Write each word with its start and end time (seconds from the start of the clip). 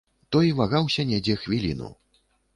Той 0.35 0.47
вагаўся 0.59 1.05
недзе 1.11 1.37
хвіліну. 1.43 1.93